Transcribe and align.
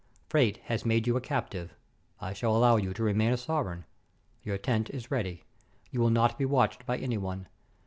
Fate 0.31 0.57
has 0.63 0.83
made 0.83 1.05
you 1.05 1.15
a 1.15 1.21
captive. 1.21 1.75
I 2.19 2.33
shall 2.33 2.55
allow 2.57 2.77
you 2.77 2.91
to 2.91 3.03
remain 3.03 3.31
a 3.33 3.37
sovereign. 3.37 3.85
Your 4.41 4.57
tent 4.57 4.89
is 4.89 5.11
ready. 5.11 5.43
You 5.91 5.99
will 5.99 6.09
not 6.09 6.39
be 6.39 6.45
watched 6.45 6.87
by 6.87 6.97
any 6.97 7.19
one. 7.19 7.47